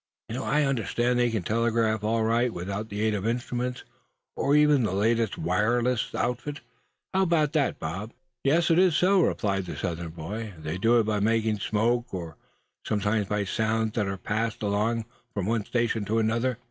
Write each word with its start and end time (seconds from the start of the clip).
I 0.35 0.63
understand 0.63 1.19
they 1.19 1.29
can 1.29 1.43
telegraph 1.43 2.03
all 2.03 2.23
right 2.23 2.51
without 2.51 2.89
the 2.89 3.01
aid 3.01 3.13
of 3.13 3.27
instruments, 3.27 3.83
or 4.35 4.55
even 4.55 4.81
the 4.81 4.93
latest 4.95 5.37
wireless 5.37 6.15
outfit. 6.15 6.61
How 7.13 7.21
about 7.21 7.53
that, 7.53 7.77
Bob?" 7.77 8.11
"Yes, 8.43 8.71
it 8.71 8.79
is 8.79 8.95
so," 8.95 9.21
replied 9.21 9.67
the 9.67 9.75
Southern 9.77 10.09
boy. 10.09 10.55
"They 10.57 10.79
do 10.79 10.97
it 10.99 11.03
by 11.03 11.19
making 11.19 11.59
smokes; 11.59 12.11
or 12.13 12.35
sometimes 12.83 13.27
by 13.27 13.43
sounds 13.43 13.91
that 13.93 14.07
are 14.07 14.17
passed 14.17 14.63
along 14.63 15.05
from 15.35 15.45
one 15.45 15.65
station 15.65 16.03
to 16.05 16.17
another. 16.17 16.57